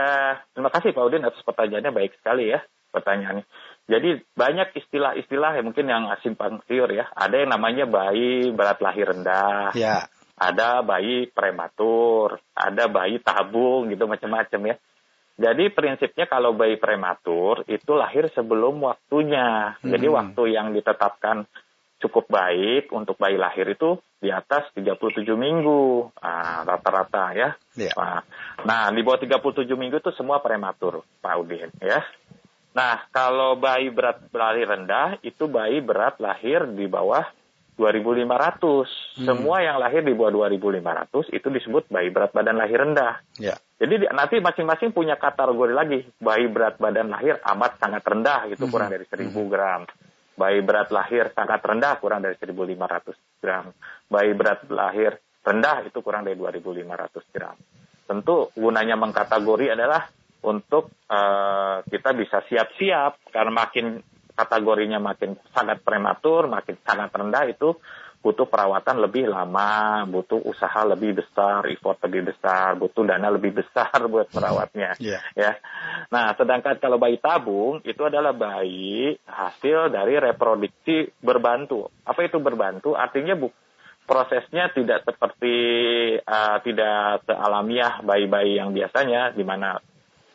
Terima 0.52 0.68
kasih 0.68 0.92
Pak 0.92 1.04
Udin 1.08 1.24
atas 1.24 1.40
pertanyaannya 1.40 1.92
baik 1.96 2.12
sekali 2.20 2.52
ya 2.52 2.60
pertanyaannya. 2.94 3.44
Jadi 3.84 4.16
banyak 4.32 4.80
istilah-istilah 4.80 5.60
yang 5.60 5.66
mungkin 5.68 5.86
yang 5.86 6.08
simpang 6.24 6.64
siur 6.64 6.88
ya. 6.88 7.12
Ada 7.12 7.44
yang 7.44 7.50
namanya 7.52 7.84
bayi 7.84 8.48
berat 8.48 8.80
lahir 8.80 9.12
rendah. 9.12 9.76
Ya. 9.76 10.08
Ada 10.34 10.82
bayi 10.82 11.30
prematur, 11.30 12.42
ada 12.56 12.90
bayi 12.90 13.20
tabung 13.20 13.92
gitu 13.92 14.08
macam-macam 14.08 14.74
ya. 14.74 14.76
Jadi 15.34 15.70
prinsipnya 15.74 16.30
kalau 16.30 16.54
bayi 16.54 16.78
prematur 16.78 17.66
itu 17.66 17.92
lahir 17.92 18.30
sebelum 18.32 18.80
waktunya. 18.82 19.76
Hmm. 19.82 19.90
Jadi 19.92 20.06
waktu 20.06 20.42
yang 20.54 20.72
ditetapkan 20.72 21.44
cukup 22.00 22.28
baik 22.28 22.92
untuk 22.92 23.16
bayi 23.16 23.40
lahir 23.40 23.64
itu 23.68 23.96
di 24.20 24.32
atas 24.32 24.68
37 24.76 25.24
minggu 25.36 26.12
ah, 26.20 26.64
rata-rata 26.64 27.24
nah, 27.28 27.30
ya. 27.32 27.48
Yeah. 27.76 27.94
Nah, 27.96 28.20
nah, 28.64 28.84
di 28.92 29.00
bawah 29.04 29.20
37 29.20 29.68
minggu 29.76 30.00
itu 30.00 30.12
semua 30.16 30.40
prematur, 30.40 31.04
Pak 31.20 31.34
Udin 31.40 31.68
ya. 31.80 32.00
Nah, 32.74 33.06
kalau 33.14 33.54
bayi 33.54 33.94
berat 33.94 34.26
lahir 34.34 34.66
rendah 34.66 35.22
itu 35.22 35.46
bayi 35.46 35.78
berat 35.78 36.18
lahir 36.18 36.66
di 36.66 36.90
bawah 36.90 37.22
2.500. 37.78 38.26
Hmm. 38.26 39.26
Semua 39.26 39.62
yang 39.62 39.78
lahir 39.78 40.02
di 40.02 40.14
bawah 40.14 40.50
2.500 40.50 41.30
itu 41.30 41.48
disebut 41.50 41.90
bayi 41.90 42.10
berat 42.10 42.34
badan 42.34 42.58
lahir 42.58 42.82
rendah. 42.82 43.22
Ya. 43.38 43.54
Jadi 43.78 44.10
nanti 44.10 44.38
masing-masing 44.38 44.90
punya 44.90 45.14
kategori 45.18 45.74
lagi. 45.74 46.02
Bayi 46.18 46.50
berat 46.50 46.78
badan 46.78 47.10
lahir 47.10 47.38
amat 47.42 47.78
sangat 47.78 48.02
rendah 48.02 48.50
itu 48.50 48.66
hmm. 48.66 48.72
kurang 48.74 48.90
dari 48.90 49.06
1.000 49.06 49.30
hmm. 49.30 49.46
gram. 49.50 49.82
Bayi 50.34 50.58
berat 50.66 50.90
lahir 50.90 51.30
sangat 51.30 51.62
rendah 51.62 51.94
kurang 52.02 52.26
dari 52.26 52.34
1.500 52.34 53.38
gram. 53.38 53.70
Bayi 54.10 54.30
berat 54.34 54.66
lahir 54.66 55.14
rendah 55.46 55.86
itu 55.86 55.98
kurang 56.02 56.26
dari 56.26 56.34
2.500 56.34 57.34
gram. 57.34 57.54
Tentu 58.04 58.50
gunanya 58.58 58.98
mengkategori 58.98 59.78
adalah 59.78 60.10
untuk 60.44 60.92
uh, 61.08 61.80
kita 61.88 62.12
bisa 62.12 62.44
siap-siap 62.44 63.32
karena 63.32 63.52
makin 63.52 64.04
kategorinya 64.34 64.98
makin 64.98 65.38
sangat 65.54 65.80
prematur, 65.80 66.50
makin 66.50 66.76
sangat 66.84 67.10
rendah 67.14 67.44
itu 67.48 67.78
butuh 68.24 68.48
perawatan 68.48 69.04
lebih 69.04 69.28
lama, 69.28 70.00
butuh 70.08 70.40
usaha 70.48 70.80
lebih 70.88 71.20
besar, 71.20 71.68
effort 71.68 72.00
lebih 72.08 72.32
besar, 72.32 72.72
butuh 72.80 73.04
dana 73.04 73.28
lebih 73.28 73.52
besar 73.52 73.92
buat 74.12 74.32
merawatnya. 74.32 74.96
Yeah. 74.96 75.20
Ya. 75.36 75.60
Nah, 76.08 76.32
sedangkan 76.32 76.80
kalau 76.80 76.96
bayi 76.96 77.20
tabung 77.20 77.84
itu 77.84 78.00
adalah 78.00 78.32
bayi 78.32 79.12
hasil 79.28 79.92
dari 79.92 80.16
reproduksi 80.16 81.12
berbantu. 81.20 81.92
Apa 82.08 82.24
itu 82.24 82.40
berbantu? 82.40 82.96
Artinya 82.96 83.36
bu 83.36 83.52
prosesnya 84.08 84.72
tidak 84.72 85.04
seperti 85.04 85.56
uh, 86.24 86.60
tidak 86.64 87.24
sealamiah 87.28 88.00
bayi-bayi 88.04 88.56
yang 88.56 88.72
biasanya 88.72 89.32
di 89.32 89.44
mana 89.44 89.80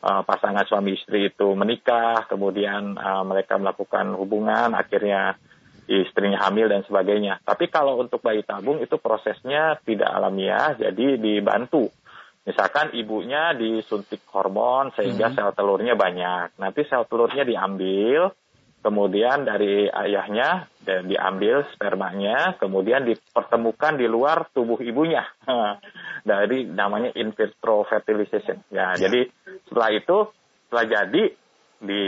uh, 0.03 0.23
pasangan 0.23 0.65
suami 0.67 0.95
istri 0.95 1.31
itu 1.31 1.53
menikah, 1.55 2.27
kemudian 2.27 2.95
uh, 2.95 3.23
mereka 3.27 3.59
melakukan 3.59 4.15
hubungan, 4.15 4.75
akhirnya 4.75 5.35
istrinya 5.89 6.45
hamil 6.45 6.69
dan 6.69 6.85
sebagainya. 6.85 7.41
Tapi 7.41 7.65
kalau 7.73 7.97
untuk 7.97 8.21
bayi 8.21 8.45
tabung 8.45 8.77
itu 8.77 9.01
prosesnya 9.01 9.81
tidak 9.81 10.09
alamiah, 10.13 10.77
jadi 10.77 11.17
dibantu. 11.17 11.89
Misalkan 12.45 12.93
ibunya 12.97 13.53
disuntik 13.57 14.25
hormon 14.29 14.93
sehingga 14.93 15.29
mm 15.29 15.37
-hmm. 15.37 15.49
sel 15.49 15.57
telurnya 15.57 15.93
banyak. 15.97 16.57
Nanti 16.61 16.81
sel 16.85 17.05
telurnya 17.09 17.45
diambil, 17.45 18.33
kemudian 18.79 19.43
dari 19.43 19.89
ayahnya 19.89 20.69
dan 20.81 21.09
diambil 21.09 21.67
spermanya, 21.75 22.55
kemudian 22.57 23.05
dipertemukan 23.05 23.99
di 23.99 24.07
luar 24.07 24.49
tubuh 24.53 24.79
ibunya. 24.81 25.25
dari 26.23 26.65
namanya 26.67 27.11
in 27.15 27.31
vitro 27.33 27.83
fertilization. 27.87 28.63
Ya, 28.69 28.95
ya, 28.95 29.07
jadi 29.07 29.29
setelah 29.69 29.89
itu 29.95 30.17
setelah 30.67 30.85
jadi 30.85 31.23
di 31.79 32.03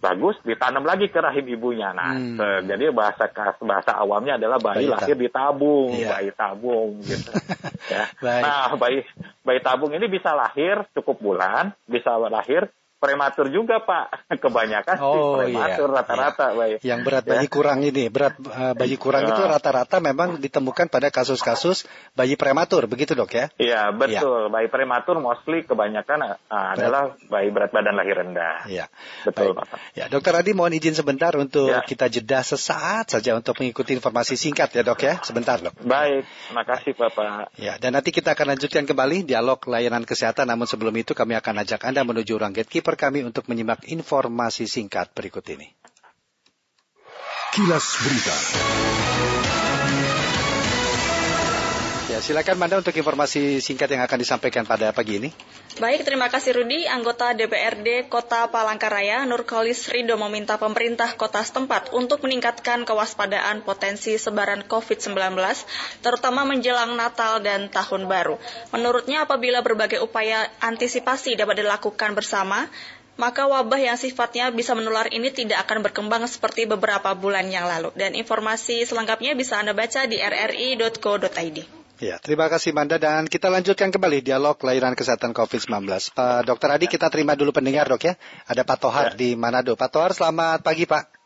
bagus 0.00 0.40
ditanam 0.42 0.82
lagi 0.82 1.12
ke 1.12 1.20
rahim 1.20 1.44
ibunya. 1.44 1.92
Nah, 1.92 2.16
hmm. 2.16 2.64
jadi 2.64 2.88
bahasa 2.90 3.28
bahasa 3.60 3.92
awamnya 4.00 4.40
adalah 4.40 4.56
bayi, 4.56 4.88
bayi 4.88 4.96
lahir 4.96 5.16
di 5.20 5.28
tabung, 5.28 5.92
ya. 5.92 6.16
bayi 6.16 6.30
tabung 6.32 6.90
gitu. 7.04 7.30
ya. 7.92 8.04
Nah, 8.40 8.74
bayi 8.80 9.04
bayi 9.44 9.60
tabung 9.60 9.92
ini 9.92 10.08
bisa 10.08 10.32
lahir 10.32 10.88
cukup 10.96 11.20
bulan, 11.20 11.76
bisa 11.84 12.16
lahir 12.16 12.72
prematur 13.00 13.48
juga 13.48 13.80
Pak. 13.80 14.28
Kebanyakan 14.44 14.96
oh, 15.00 15.12
sih 15.12 15.22
prematur 15.48 15.88
iya, 15.88 15.96
rata-rata 15.96 16.46
iya. 16.46 16.54
bayi. 16.54 16.74
Yang 16.84 17.00
berat 17.08 17.24
bayi 17.24 17.46
ya. 17.48 17.50
kurang 17.50 17.80
ini, 17.80 18.04
berat 18.12 18.34
uh, 18.36 18.74
bayi 18.76 18.96
kurang 19.00 19.24
itu 19.26 19.42
nah. 19.42 19.56
rata-rata 19.56 19.96
memang 19.98 20.36
ditemukan 20.36 20.92
pada 20.92 21.08
kasus-kasus 21.08 21.88
bayi 22.12 22.36
prematur, 22.36 22.84
begitu 22.84 23.16
dok 23.16 23.32
ya? 23.32 23.48
Iya 23.56 23.90
betul, 23.96 24.46
ya. 24.46 24.52
bayi 24.52 24.68
prematur 24.68 25.16
mostly 25.18 25.64
kebanyakan 25.64 26.36
uh, 26.36 26.68
adalah 26.76 27.16
bayi 27.32 27.48
berat 27.48 27.72
badan 27.72 27.96
lahir 27.96 28.20
rendah. 28.20 28.68
Iya, 28.68 28.86
betul 29.24 29.56
Baik. 29.56 29.64
Pak. 29.64 29.66
Ya 29.96 30.04
dokter 30.12 30.36
Adi 30.36 30.52
mohon 30.52 30.76
izin 30.76 30.92
sebentar 30.92 31.32
untuk 31.40 31.72
ya. 31.72 31.80
kita 31.80 32.12
jeda 32.12 32.44
sesaat 32.44 33.16
saja 33.16 33.32
untuk 33.32 33.56
mengikuti 33.56 33.96
informasi 33.96 34.36
singkat 34.36 34.76
ya 34.76 34.84
dok 34.84 35.00
ya, 35.00 35.18
sebentar 35.24 35.56
dok. 35.56 35.72
Baik, 35.80 36.28
terima 36.28 36.64
kasih 36.68 36.92
Bapak. 36.92 37.56
Ya 37.56 37.80
dan 37.80 37.96
nanti 37.96 38.12
kita 38.12 38.36
akan 38.36 38.56
lanjutkan 38.56 38.84
kembali 38.84 39.24
dialog 39.24 39.56
layanan 39.64 40.04
kesehatan, 40.04 40.44
namun 40.44 40.68
sebelum 40.68 40.92
itu 41.00 41.16
kami 41.16 41.32
akan 41.36 41.64
ajak 41.64 41.80
anda 41.88 42.04
menuju 42.04 42.36
ruang 42.36 42.52
gatekeeper 42.52 42.89
kami 42.94 43.26
untuk 43.26 43.50
menyimak 43.50 43.86
informasi 43.90 44.70
singkat 44.70 45.10
berikut 45.12 45.44
ini. 45.50 45.68
Kilas 47.50 47.86
Berita. 48.06 48.36
Ya, 52.20 52.36
silakan 52.36 52.60
Manda 52.60 52.76
untuk 52.76 52.92
informasi 52.92 53.64
singkat 53.64 53.96
yang 53.96 54.04
akan 54.04 54.20
disampaikan 54.20 54.68
pada 54.68 54.92
pagi 54.92 55.16
ini. 55.16 55.32
Baik, 55.80 56.04
terima 56.04 56.28
kasih 56.28 56.52
Rudi. 56.52 56.84
Anggota 56.84 57.32
DPRD 57.32 58.12
Kota 58.12 58.44
Palangkaraya, 58.52 59.24
Nurkolis 59.24 59.88
Rido 59.88 60.20
meminta 60.20 60.60
pemerintah 60.60 61.16
kota 61.16 61.40
setempat 61.40 61.96
untuk 61.96 62.20
meningkatkan 62.20 62.84
kewaspadaan 62.84 63.64
potensi 63.64 64.20
sebaran 64.20 64.68
COVID-19, 64.68 65.16
terutama 66.04 66.44
menjelang 66.44 66.92
Natal 66.92 67.40
dan 67.40 67.72
Tahun 67.72 68.04
Baru. 68.04 68.36
Menurutnya, 68.68 69.24
apabila 69.24 69.64
berbagai 69.64 70.04
upaya 70.04 70.44
antisipasi 70.60 71.40
dapat 71.40 71.64
dilakukan 71.64 72.12
bersama, 72.12 72.68
maka 73.16 73.48
wabah 73.48 73.80
yang 73.80 73.96
sifatnya 73.96 74.52
bisa 74.52 74.76
menular 74.76 75.08
ini 75.08 75.32
tidak 75.32 75.64
akan 75.64 75.80
berkembang 75.88 76.28
seperti 76.28 76.68
beberapa 76.68 77.16
bulan 77.16 77.48
yang 77.48 77.64
lalu. 77.64 77.96
Dan 77.96 78.12
informasi 78.12 78.84
selengkapnya 78.84 79.32
bisa 79.32 79.56
Anda 79.56 79.72
baca 79.72 80.04
di 80.04 80.20
rri.co.id. 80.20 81.79
Ya, 82.00 82.16
terima 82.16 82.48
kasih 82.48 82.72
Manda 82.72 82.96
dan 82.96 83.28
kita 83.28 83.52
lanjutkan 83.52 83.92
kembali 83.92 84.24
dialog 84.24 84.56
layanan 84.64 84.96
kesehatan 84.96 85.36
COVID-19. 85.36 85.84
Uh, 86.16 86.40
Dokter 86.48 86.72
Adi 86.72 86.88
kita 86.88 87.12
terima 87.12 87.36
dulu 87.36 87.52
pendengar 87.52 87.92
dok 87.92 88.08
ya. 88.08 88.16
Ada 88.48 88.64
Pak 88.64 88.78
Tohar 88.80 89.06
ya. 89.12 89.20
di 89.20 89.36
Manado. 89.36 89.76
Pak 89.76 89.92
Tohar 89.92 90.16
selamat 90.16 90.64
pagi 90.64 90.88
Pak. 90.88 91.19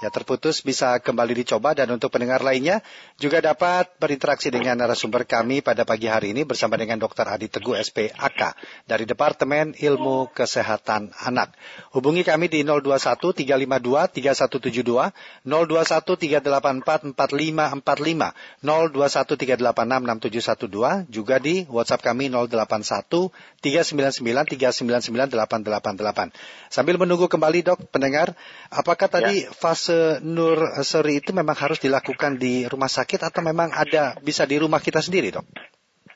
Ya 0.00 0.08
terputus 0.08 0.64
bisa 0.64 0.96
kembali 1.04 1.44
dicoba 1.44 1.76
dan 1.76 1.92
untuk 1.92 2.08
pendengar 2.08 2.40
lainnya 2.40 2.80
juga 3.20 3.44
dapat 3.44 3.92
berinteraksi 4.00 4.48
dengan 4.48 4.80
narasumber 4.80 5.28
kami 5.28 5.60
pada 5.60 5.84
pagi 5.84 6.08
hari 6.08 6.32
ini 6.32 6.48
bersama 6.48 6.80
dengan 6.80 6.96
Dr. 6.96 7.28
Adi 7.28 7.52
Teguh 7.52 7.76
SPAK 7.76 8.56
dari 8.88 9.04
Departemen 9.04 9.76
Ilmu 9.76 10.32
Kesehatan 10.32 11.12
Anak. 11.20 11.52
Hubungi 11.92 12.24
kami 12.24 12.48
di 12.48 12.64
021 12.64 13.36
352 13.36 14.16
3172, 14.16 15.12
021 15.44 16.40
384 16.40 17.12
4545, 17.12 18.32
021 18.64 19.36
386 19.36 21.04
6712, 21.04 21.12
juga 21.12 21.36
di 21.36 21.68
WhatsApp 21.68 22.00
kami 22.00 22.32
081 22.32 23.28
399 23.60 24.56
399 24.56 25.36
888. 25.36 26.32
Sambil 26.72 26.96
menunggu 26.96 27.28
kembali 27.28 27.60
dok 27.66 27.78
pendengar, 27.92 28.32
apakah 28.72 29.10
tadi 29.10 29.44
ya. 29.44 29.52
fase 29.52 29.81
nur 30.22 30.82
seri 30.84 31.18
itu 31.18 31.34
memang 31.34 31.56
harus 31.56 31.80
dilakukan 31.80 32.38
di 32.38 32.68
rumah 32.68 32.90
sakit 32.90 33.26
atau 33.26 33.40
memang 33.40 33.72
ada 33.72 34.18
bisa 34.20 34.46
di 34.46 34.60
rumah 34.60 34.78
kita 34.78 35.00
sendiri 35.00 35.32
dok? 35.32 35.46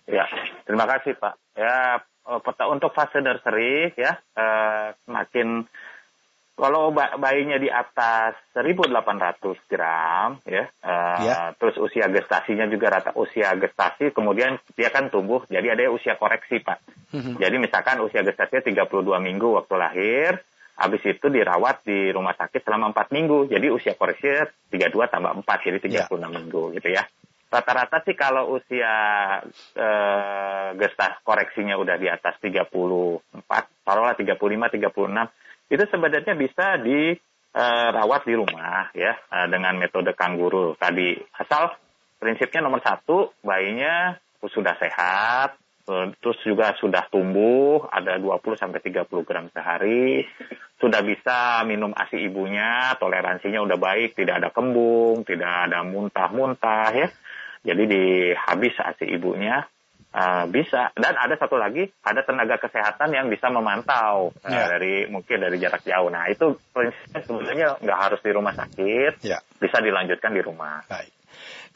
Ya, 0.07 0.29
terima 0.69 0.87
kasih 0.87 1.19
Pak. 1.19 1.35
Ya, 1.59 2.03
eh, 2.05 2.69
untuk 2.71 2.95
fase 2.95 3.19
nursery 3.19 3.97
ya, 3.99 4.21
eh, 4.37 4.95
makin 5.11 5.67
kalau 6.57 6.89
bayinya 6.97 7.61
di 7.61 7.69
atas 7.69 8.33
1.800 8.57 9.61
gram, 9.69 10.41
ya, 10.49 10.65
uh, 10.81 11.19
ya, 11.21 11.37
terus 11.61 11.77
usia 11.77 12.09
gestasinya 12.09 12.65
juga 12.65 12.97
rata 12.97 13.13
usia 13.13 13.53
gestasi, 13.61 14.09
kemudian 14.17 14.57
dia 14.73 14.89
kan 14.89 15.13
tumbuh, 15.13 15.45
jadi 15.53 15.77
ada 15.77 15.93
usia 15.93 16.17
koreksi, 16.17 16.65
Pak. 16.65 16.81
Mm-hmm. 17.13 17.35
Jadi 17.45 17.57
misalkan 17.61 18.01
usia 18.01 18.25
gestasinya 18.25 18.89
32 18.89 18.89
minggu 19.21 19.53
waktu 19.53 19.75
lahir, 19.77 20.41
habis 20.77 21.01
itu 21.09 21.27
dirawat 21.33 21.83
di 21.89 22.13
rumah 22.13 22.37
sakit 22.37 22.61
selama 22.61 22.93
4 22.93 23.17
minggu, 23.17 23.49
jadi 23.49 23.73
usia 23.73 23.97
koreksi 23.97 24.29
32 24.69 25.09
tambah 25.09 25.33
4, 25.41 25.67
jadi 25.67 25.79
36 25.81 26.21
ya. 26.21 26.29
minggu, 26.29 26.63
gitu 26.77 26.89
ya. 26.93 27.09
Rata-rata 27.47 28.05
sih 28.05 28.13
kalau 28.13 28.59
usia 28.59 28.93
uh, 29.79 30.69
gestas 30.77 31.17
koreksinya 31.25 31.79
udah 31.81 31.97
di 31.97 32.11
atas 32.11 32.37
34, 32.43 32.69
taruhlah 33.87 34.19
35, 34.19 34.37
36, 34.37 35.73
itu 35.73 35.85
sebenarnya 35.91 36.35
bisa 36.39 36.79
dirawat 36.79 38.23
di 38.23 38.35
rumah 38.39 38.91
ya 38.95 39.19
eh, 39.19 39.47
dengan 39.51 39.75
metode 39.75 40.15
kangguru 40.15 40.79
tadi 40.79 41.19
asal 41.43 41.75
prinsipnya 42.23 42.63
nomor 42.63 42.79
satu 42.87 43.35
bayinya 43.43 44.15
sudah 44.47 44.79
sehat 44.79 45.59
eh, 45.59 45.66
terus 46.19 46.39
juga 46.43 46.75
sudah 46.83 47.07
tumbuh 47.07 47.87
ada 47.87 48.19
20 48.19 48.59
sampai 48.59 48.83
30 48.83 49.07
gram 49.23 49.47
sehari 49.55 50.27
sudah 50.83 51.01
bisa 51.07 51.63
minum 51.63 51.95
ASI 51.95 52.27
ibunya 52.27 52.99
toleransinya 52.99 53.63
udah 53.63 53.79
baik 53.79 54.19
tidak 54.19 54.43
ada 54.43 54.51
kembung 54.51 55.23
tidak 55.23 55.71
ada 55.71 55.87
muntah-muntah 55.87 56.91
ya 56.91 57.09
jadi 57.63 57.83
dihabis 57.87 58.75
ASI 58.83 59.07
ibunya 59.15 59.63
Uh, 60.17 60.49
bisa 60.49 60.97
dan 60.97 61.13
ada 61.13 61.37
satu 61.37 61.61
lagi 61.61 61.93
ada 62.01 62.25
tenaga 62.25 62.57
kesehatan 62.57 63.13
yang 63.13 63.29
bisa 63.29 63.53
memantau 63.53 64.33
uh, 64.33 64.49
yeah. 64.49 64.65
dari 64.65 65.05
mungkin 65.13 65.45
dari 65.45 65.61
jarak 65.61 65.85
jauh. 65.85 66.09
Nah 66.09 66.25
itu 66.33 66.57
prinsipnya 66.73 67.21
sebenarnya 67.21 67.69
nggak 67.85 68.01
harus 68.01 68.21
di 68.25 68.33
rumah 68.33 68.57
sakit, 68.57 69.21
yeah. 69.21 69.45
bisa 69.61 69.77
dilanjutkan 69.85 70.33
di 70.33 70.41
rumah. 70.41 70.89
Baik. 70.89 71.13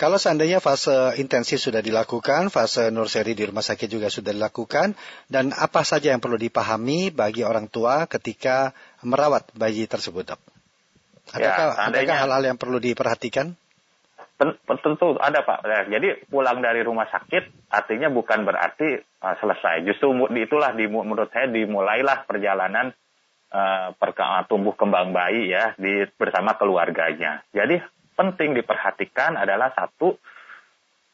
Kalau 0.00 0.16
seandainya 0.16 0.64
fase 0.64 1.12
intensif 1.20 1.60
sudah 1.60 1.84
dilakukan, 1.84 2.48
fase 2.48 2.88
nurseri 2.88 3.36
di 3.36 3.44
rumah 3.44 3.60
sakit 3.60 3.84
juga 3.84 4.08
sudah 4.08 4.32
dilakukan, 4.32 4.96
dan 5.28 5.52
apa 5.52 5.84
saja 5.84 6.16
yang 6.16 6.24
perlu 6.24 6.40
dipahami 6.40 7.12
bagi 7.12 7.44
orang 7.44 7.68
tua 7.68 8.08
ketika 8.08 8.72
merawat 9.04 9.52
bayi 9.52 9.84
tersebut, 9.84 10.24
dok? 10.32 10.40
Adakah, 11.36 11.66
ya, 11.68 11.84
adakah 11.92 12.16
hal-hal 12.16 12.42
yang 12.48 12.56
perlu 12.56 12.80
diperhatikan? 12.80 13.52
Tentu 14.40 15.20
ada 15.20 15.44
Pak. 15.44 15.68
Ya, 15.68 16.00
jadi 16.00 16.24
pulang 16.32 16.64
dari 16.64 16.80
rumah 16.80 17.04
sakit 17.12 17.68
artinya 17.68 18.08
bukan 18.08 18.48
berarti 18.48 19.04
uh, 19.04 19.36
selesai. 19.36 19.84
Justru 19.84 20.16
itulah 20.32 20.72
di, 20.72 20.88
menurut 20.88 21.28
saya 21.28 21.52
dimulailah 21.52 22.24
perjalanan 22.24 22.96
uh, 23.52 23.92
perka, 24.00 24.48
tumbuh 24.48 24.72
kembang 24.72 25.12
bayi 25.12 25.52
ya 25.52 25.76
di 25.76 26.08
bersama 26.16 26.56
keluarganya. 26.56 27.44
Jadi 27.52 27.99
penting 28.20 28.52
diperhatikan 28.52 29.40
adalah 29.40 29.72
satu 29.72 30.12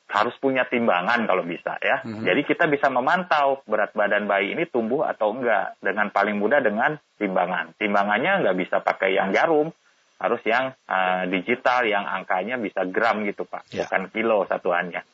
harus 0.06 0.34
punya 0.38 0.66
timbangan 0.66 1.26
kalau 1.26 1.42
bisa 1.42 1.78
ya. 1.82 2.02
Mm-hmm. 2.02 2.24
Jadi 2.26 2.40
kita 2.46 2.64
bisa 2.70 2.86
memantau 2.90 3.62
berat 3.66 3.90
badan 3.94 4.30
bayi 4.30 4.54
ini 4.54 4.66
tumbuh 4.70 5.02
atau 5.06 5.34
enggak 5.34 5.78
dengan 5.82 6.10
paling 6.14 6.38
mudah 6.38 6.62
dengan 6.62 6.98
timbangan. 7.18 7.74
Timbangannya 7.78 8.46
nggak 8.46 8.56
bisa 8.58 8.76
pakai 8.82 9.18
yang 9.18 9.34
jarum 9.34 9.70
harus 10.16 10.40
yang 10.48 10.72
uh, 10.88 11.28
digital 11.28 11.84
yang 11.84 12.06
angkanya 12.08 12.56
bisa 12.56 12.88
gram 12.88 13.20
gitu 13.28 13.44
Pak, 13.44 13.68
ya. 13.68 13.84
bukan 13.84 14.08
kilo 14.14 14.48
satuannya. 14.48 15.04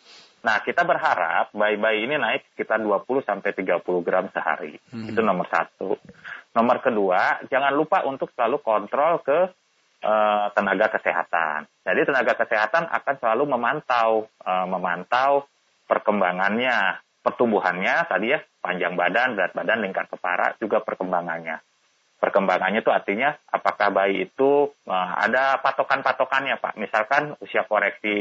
Nah, 0.43 0.59
kita 0.63 0.83
berharap 0.83 1.55
bayi-bayi 1.55 2.07
ini 2.07 2.19
naik 2.19 2.55
sekitar 2.55 2.83
20 2.83 3.07
sampai 3.23 3.51
30 3.55 3.79
gram 4.03 4.27
sehari. 4.35 4.75
Hmm. 4.91 5.07
Itu 5.07 5.23
nomor 5.23 5.47
satu. 5.47 5.95
Nomor 6.55 6.83
kedua, 6.83 7.47
jangan 7.47 7.71
lupa 7.71 8.03
untuk 8.03 8.35
selalu 8.35 8.59
kontrol 8.59 9.23
ke 9.23 9.39
uh, 10.03 10.51
tenaga 10.53 10.93
kesehatan. 10.99 11.71
Jadi 11.87 12.01
tenaga 12.05 12.35
kesehatan 12.37 12.91
akan 12.91 13.15
selalu 13.19 13.45
memantau 13.55 14.27
uh, 14.45 14.67
memantau 14.69 15.47
perkembangannya, 15.89 17.01
pertumbuhannya 17.23 18.07
tadi 18.07 18.35
ya, 18.35 18.39
panjang 18.61 18.99
badan, 18.99 19.39
berat 19.39 19.53
badan, 19.55 19.83
lingkar 19.83 20.07
kepala, 20.11 20.55
juga 20.59 20.83
perkembangannya 20.83 21.63
perkembangannya 22.23 22.87
itu 22.87 22.93
artinya 22.95 23.35
apakah 23.51 23.91
bayi 23.91 24.31
itu 24.31 24.71
uh, 24.87 25.11
ada 25.19 25.59
patokan-patokannya 25.59 26.55
pak 26.63 26.79
misalkan 26.79 27.35
usia 27.43 27.67
koreksi 27.67 28.15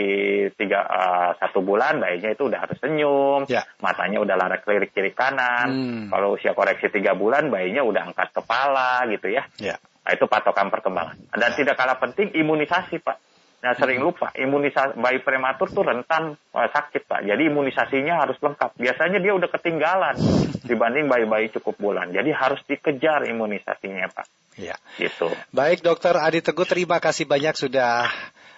tiga 0.57 0.81
uh, 0.89 1.37
satu 1.37 1.61
bulan 1.61 2.01
bayinya 2.01 2.33
itu 2.33 2.49
udah 2.49 2.65
harus 2.65 2.81
senyum 2.81 3.45
ya. 3.45 3.61
matanya 3.77 4.17
udah 4.25 4.35
larak 4.41 4.65
kiri 4.65 4.89
kiri 4.89 5.13
kanan 5.13 5.69
hmm. 5.69 6.05
kalau 6.09 6.33
usia 6.33 6.57
koreksi 6.57 6.89
tiga 6.89 7.13
bulan 7.13 7.53
bayinya 7.53 7.85
udah 7.85 8.09
angkat 8.09 8.33
kepala 8.33 9.05
gitu 9.05 9.29
ya, 9.29 9.45
ya. 9.61 9.77
Nah, 10.11 10.19
itu 10.19 10.27
patokan 10.27 10.67
perkembangan 10.67 11.15
dan 11.31 11.55
tidak 11.55 11.79
kalah 11.79 11.95
penting 11.95 12.35
imunisasi 12.35 12.99
pak 12.99 13.15
Nah 13.61 13.77
sering 13.77 14.01
lupa 14.01 14.33
imunisasi 14.33 14.97
bayi 14.97 15.21
prematur 15.21 15.69
tuh 15.69 15.85
rentan 15.85 16.33
uh, 16.33 16.69
sakit 16.73 17.05
pak. 17.05 17.21
Jadi 17.21 17.45
imunisasinya 17.45 18.25
harus 18.25 18.41
lengkap. 18.41 18.73
Biasanya 18.73 19.21
dia 19.21 19.37
udah 19.37 19.49
ketinggalan 19.53 20.17
dibanding 20.69 21.05
bayi-bayi 21.05 21.53
cukup 21.53 21.77
bulan. 21.77 22.09
Jadi 22.09 22.33
harus 22.33 22.57
dikejar 22.65 23.29
imunisasinya 23.29 24.09
pak. 24.09 24.25
Ya. 24.57 24.75
Gitu. 24.97 25.29
Baik 25.53 25.85
dokter 25.85 26.17
Adi 26.17 26.41
Teguh 26.41 26.65
terima 26.65 26.97
kasih 26.97 27.29
banyak 27.29 27.53
sudah 27.53 28.09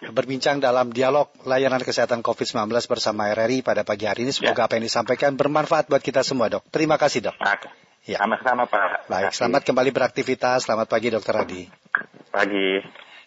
berbincang 0.07 0.63
dalam 0.63 0.95
dialog 0.95 1.31
layanan 1.43 1.83
kesehatan 1.83 2.23
COVID-19 2.23 2.71
bersama 2.87 3.27
RRI 3.35 3.59
pada 3.59 3.83
pagi 3.83 4.07
hari 4.07 4.23
ini. 4.23 4.31
Semoga 4.31 4.63
ya. 4.63 4.67
apa 4.71 4.73
yang 4.79 4.87
disampaikan 4.87 5.35
bermanfaat 5.35 5.91
buat 5.91 6.01
kita 6.01 6.23
semua 6.23 6.47
dok. 6.47 6.63
Terima 6.71 6.95
kasih 6.95 7.27
dok. 7.27 7.35
Ya. 8.03 8.19
Sama-sama 8.19 8.67
Pak. 8.67 9.07
Baik, 9.07 9.31
selamat 9.31 9.61
kembali 9.63 9.91
beraktivitas. 9.95 10.67
Selamat 10.67 10.91
pagi 10.91 11.07
dokter 11.07 11.39
Adi. 11.39 11.63
Pagi. 12.27 12.83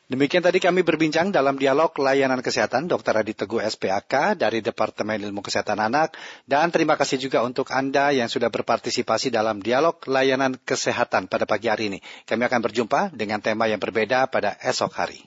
Demikian 0.07 0.39
tadi 0.39 0.63
kami 0.63 0.87
berbincang 0.87 1.35
dalam 1.35 1.59
dialog 1.59 1.91
layanan 1.99 2.39
kesehatan 2.39 2.87
Dr. 2.87 3.27
Adi 3.27 3.35
Teguh 3.35 3.59
SPAK 3.59 4.39
dari 4.39 4.63
Departemen 4.63 5.19
Ilmu 5.19 5.43
Kesehatan 5.43 5.83
Anak 5.83 6.15
dan 6.47 6.71
terima 6.71 6.95
kasih 6.95 7.19
juga 7.19 7.43
untuk 7.43 7.75
Anda 7.75 8.15
yang 8.15 8.31
sudah 8.31 8.47
berpartisipasi 8.47 9.35
dalam 9.35 9.59
dialog 9.59 9.99
layanan 10.07 10.55
kesehatan 10.63 11.27
pada 11.27 11.43
pagi 11.43 11.67
hari 11.67 11.91
ini. 11.91 11.99
Kami 12.23 12.39
akan 12.47 12.61
berjumpa 12.71 13.17
dengan 13.19 13.43
tema 13.43 13.67
yang 13.67 13.83
berbeda 13.83 14.31
pada 14.31 14.55
esok 14.63 14.95
hari. 14.95 15.27